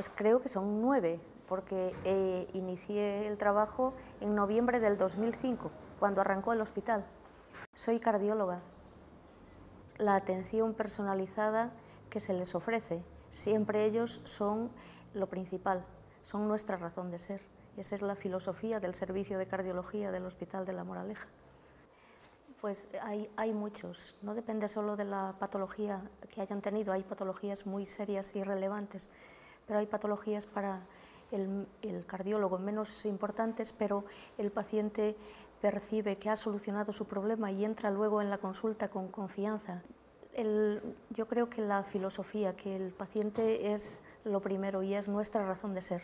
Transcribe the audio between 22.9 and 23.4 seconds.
hay,